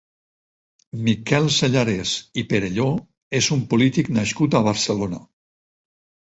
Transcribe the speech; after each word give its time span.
Miquel 1.09 1.49
Sellarès 1.55 2.13
i 2.43 2.45
Perelló 2.53 2.87
és 3.41 3.51
un 3.57 3.61
polític 3.75 4.11
nascut 4.21 4.59
a 4.61 4.65
Barcelona. 4.71 5.23